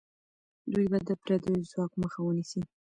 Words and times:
دوی 0.73 0.85
به 0.91 0.99
د 1.07 1.09
پردیو 1.21 1.67
ځواک 1.71 1.91
مخه 2.01 2.19
ونیسي. 2.23 2.61